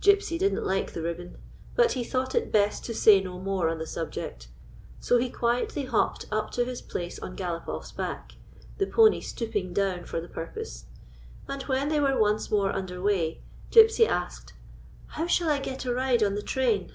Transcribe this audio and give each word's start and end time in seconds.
Gypsy 0.00 0.38
didn't 0.38 0.64
like 0.64 0.94
the 0.94 1.02
ribbon; 1.02 1.36
but 1.74 1.92
he 1.92 2.02
thought 2.02 2.34
it 2.34 2.50
best 2.50 2.86
to 2.86 2.94
say 2.94 3.20
no 3.20 3.38
more 3.38 3.68
on 3.68 3.76
the 3.76 3.86
subject. 3.86 4.48
So 4.98 5.18
he 5.18 5.28
quietly 5.28 5.84
hopped 5.84 6.24
up 6.32 6.50
to 6.52 6.64
his 6.64 6.80
place 6.80 7.18
on 7.18 7.36
Galopoff's 7.36 7.92
back— 7.92 8.32
the 8.78 8.86
pony 8.86 9.20
stooping 9.20 9.74
down 9.74 10.06
for 10.06 10.22
the 10.22 10.28
puiq>ose; 10.28 10.84
and, 11.48 11.64
when 11.64 11.90
they 11.90 12.00
were 12.00 12.18
once 12.18 12.50
more 12.50 12.72
under 12.74 13.02
way, 13.02 13.42
Gypsy 13.70 14.08
asked:" 14.08 14.54
How 15.18 15.26
shall 15.26 15.50
I 15.50 15.58
get 15.58 15.84
a 15.84 15.92
ride 15.92 16.22
on 16.22 16.34
the 16.34 16.40
train?" 16.40 16.90